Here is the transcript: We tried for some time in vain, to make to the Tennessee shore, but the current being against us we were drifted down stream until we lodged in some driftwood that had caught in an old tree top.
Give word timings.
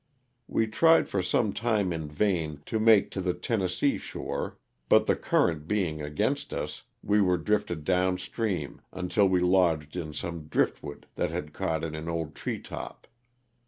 We 0.47 0.65
tried 0.65 1.07
for 1.09 1.21
some 1.21 1.53
time 1.53 1.93
in 1.93 2.07
vain, 2.07 2.63
to 2.65 2.79
make 2.79 3.11
to 3.11 3.21
the 3.21 3.35
Tennessee 3.35 3.99
shore, 3.99 4.57
but 4.89 5.05
the 5.05 5.15
current 5.15 5.67
being 5.67 6.01
against 6.01 6.55
us 6.55 6.81
we 7.03 7.21
were 7.21 7.37
drifted 7.37 7.83
down 7.83 8.17
stream 8.17 8.81
until 8.91 9.29
we 9.29 9.41
lodged 9.41 9.95
in 9.95 10.11
some 10.13 10.47
driftwood 10.47 11.05
that 11.17 11.29
had 11.29 11.53
caught 11.53 11.83
in 11.83 11.93
an 11.93 12.09
old 12.09 12.33
tree 12.33 12.57
top. 12.59 13.05